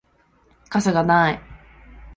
[0.67, 1.41] 傘がない